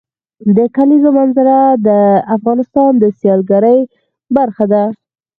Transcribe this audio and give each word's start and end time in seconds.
د 0.55 0.57
کلیزو 0.75 1.09
منظره 1.17 1.57
د 1.87 1.89
افغانستان 2.35 2.91
د 2.97 3.03
سیلګرۍ 3.19 3.79
برخه 4.35 4.65
ده. 4.73 4.83